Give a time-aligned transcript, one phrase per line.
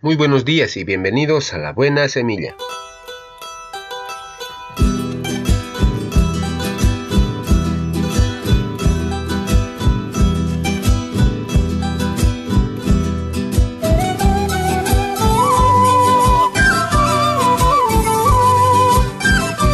[0.00, 2.54] Muy buenos días y bienvenidos a la Buena Semilla.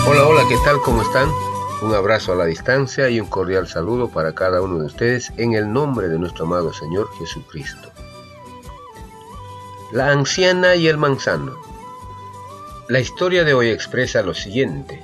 [0.09, 0.81] Hola, hola, ¿qué tal?
[0.83, 1.29] ¿Cómo están?
[1.83, 5.53] Un abrazo a la distancia y un cordial saludo para cada uno de ustedes en
[5.53, 7.93] el nombre de nuestro amado Señor Jesucristo.
[9.93, 11.57] La anciana y el manzano.
[12.89, 15.03] La historia de hoy expresa lo siguiente.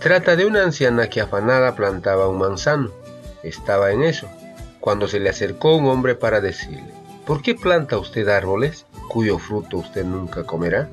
[0.00, 2.90] Trata de una anciana que afanada plantaba un manzano.
[3.42, 4.28] Estaba en eso,
[4.80, 6.92] cuando se le acercó un hombre para decirle,
[7.26, 10.88] ¿por qué planta usted árboles cuyo fruto usted nunca comerá?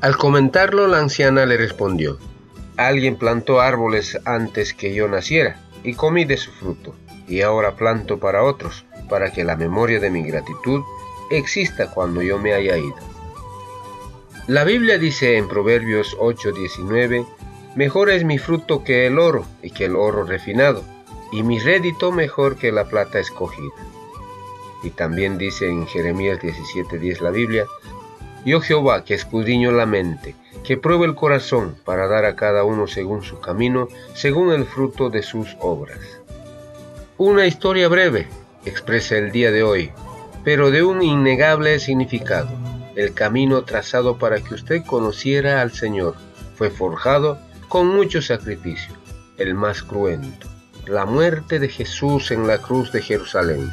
[0.00, 2.18] Al comentarlo, la anciana le respondió,
[2.76, 6.94] alguien plantó árboles antes que yo naciera y comí de su fruto,
[7.28, 10.82] y ahora planto para otros, para que la memoria de mi gratitud
[11.36, 12.96] exista cuando yo me haya ido.
[14.48, 17.26] La Biblia dice en Proverbios 8:19,
[17.74, 20.84] Mejor es mi fruto que el oro y que el oro refinado,
[21.30, 23.72] y mi rédito mejor que la plata escogida.
[24.82, 27.66] Y también dice en Jeremías 17:10 la Biblia,
[28.44, 32.86] Yo Jehová que escudriño la mente, que pruebe el corazón para dar a cada uno
[32.86, 36.20] según su camino, según el fruto de sus obras.
[37.16, 38.26] Una historia breve
[38.64, 39.92] expresa el día de hoy,
[40.44, 42.50] pero de un innegable significado.
[42.96, 46.14] El camino trazado para que usted conociera al Señor
[46.56, 48.94] fue forjado con mucho sacrificio,
[49.38, 50.46] el más cruento,
[50.86, 53.70] la muerte de Jesús en la cruz de Jerusalén.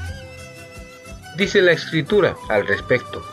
[1.37, 3.23] Dice la escritura al respecto,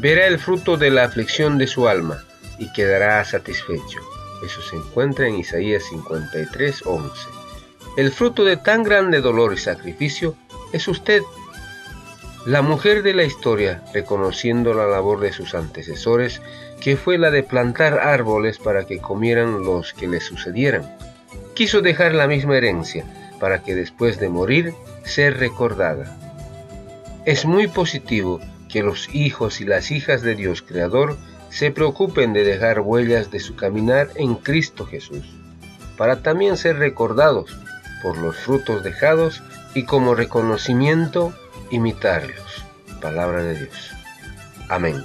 [0.00, 2.22] verá el fruto de la aflicción de su alma
[2.58, 4.00] y quedará satisfecho.
[4.44, 7.28] Eso se encuentra en Isaías 53, 11.
[7.96, 10.36] El fruto de tan grande dolor y sacrificio
[10.72, 11.22] es usted
[12.46, 16.40] la mujer de la historia, reconociendo la labor de sus antecesores,
[16.80, 20.96] que fue la de plantar árboles para que comieran los que le sucedieran,
[21.54, 23.04] quiso dejar la misma herencia
[23.40, 26.16] para que después de morir ser recordada.
[27.24, 31.16] Es muy positivo que los hijos y las hijas de Dios Creador
[31.50, 35.26] se preocupen de dejar huellas de su caminar en Cristo Jesús,
[35.96, 37.58] para también ser recordados
[38.04, 39.42] por los frutos dejados
[39.74, 41.34] y como reconocimiento
[41.70, 42.64] imitarlos.
[43.00, 43.90] Palabra de Dios.
[44.68, 45.04] Amén.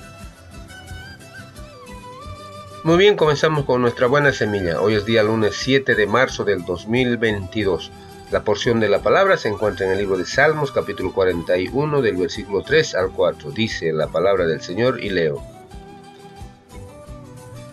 [2.83, 4.81] Muy bien, comenzamos con nuestra buena semilla.
[4.81, 7.91] Hoy es día lunes 7 de marzo del 2022.
[8.31, 12.15] La porción de la palabra se encuentra en el libro de Salmos, capítulo 41, del
[12.15, 13.51] versículo 3 al 4.
[13.51, 15.43] Dice la palabra del Señor y leo.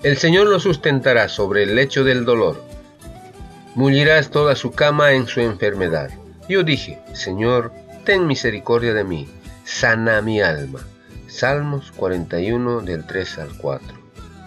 [0.03, 2.63] El Señor lo sustentará sobre el lecho del dolor.
[3.75, 6.11] Mullirás toda su cama en su enfermedad.
[6.49, 7.73] Yo dije, Señor,
[8.09, 9.29] ten misericordia de mí,
[9.67, 10.81] sana mi alma.
[11.27, 13.87] Salmos 41 del 3 al 4.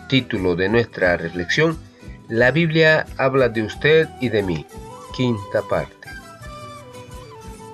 [0.09, 1.77] Título de nuestra reflexión,
[2.27, 4.66] La Biblia habla de usted y de mí.
[5.16, 6.09] Quinta parte.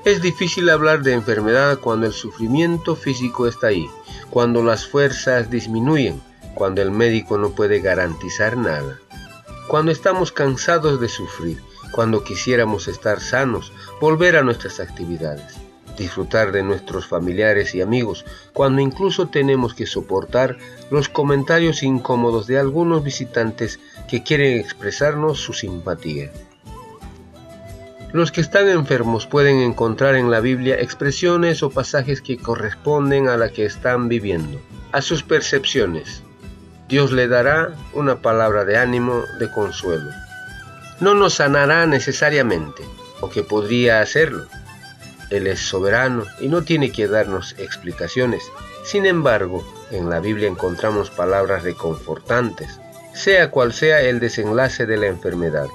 [0.04, 3.90] Es difícil hablar de enfermedad cuando el sufrimiento físico está ahí,
[4.30, 6.22] cuando las fuerzas disminuyen,
[6.54, 9.00] cuando el médico no puede garantizar nada,
[9.70, 13.72] cuando estamos cansados de sufrir, cuando quisiéramos estar sanos,
[14.02, 15.56] volver a nuestras actividades
[15.98, 20.58] disfrutar de nuestros familiares y amigos, cuando incluso tenemos que soportar
[20.90, 26.32] los comentarios incómodos de algunos visitantes que quieren expresarnos su simpatía.
[28.14, 33.36] Los que están enfermos pueden encontrar en la Biblia expresiones o pasajes que corresponden a
[33.36, 34.62] la que están viviendo,
[34.94, 36.24] a sus percepciones.
[36.88, 40.10] Dios le dará una palabra de ánimo, de consuelo.
[41.02, 42.84] No nos sanará necesariamente,
[43.22, 44.48] aunque podría hacerlo,
[45.30, 48.44] él es soberano y no tiene que darnos explicaciones.
[48.84, 52.80] Sin embargo, en la Biblia encontramos palabras reconfortantes,
[53.14, 55.68] sea cual sea el desenlace de la enfermedad.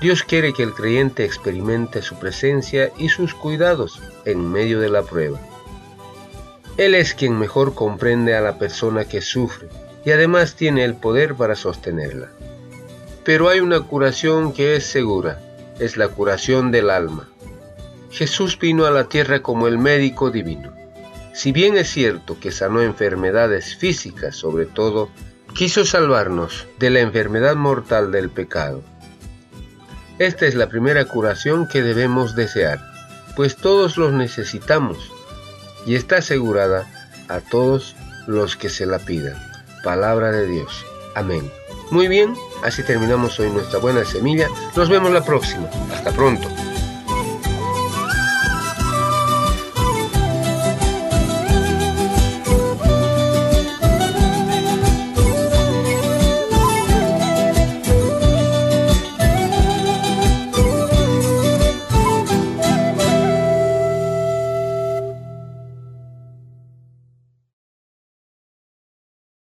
[0.00, 5.02] Dios quiere que el creyente experimente su presencia y sus cuidados en medio de la
[5.02, 5.38] prueba.
[6.78, 9.68] Él es quien mejor comprende a la persona que sufre
[10.04, 12.30] y además tiene el poder para sostenerla.
[13.24, 15.38] Pero hay una curación que es segura,
[15.78, 17.28] es la curación del alma.
[18.10, 20.72] Jesús vino a la tierra como el médico divino.
[21.32, 25.10] Si bien es cierto que sanó enfermedades físicas sobre todo,
[25.54, 28.82] quiso salvarnos de la enfermedad mortal del pecado.
[30.18, 32.80] Esta es la primera curación que debemos desear,
[33.36, 35.10] pues todos los necesitamos
[35.86, 36.86] y está asegurada
[37.28, 37.94] a todos
[38.26, 39.40] los que se la pidan.
[39.82, 40.84] Palabra de Dios.
[41.14, 41.50] Amén.
[41.90, 44.48] Muy bien, así terminamos hoy nuestra buena semilla.
[44.76, 45.68] Nos vemos la próxima.
[45.92, 46.48] Hasta pronto.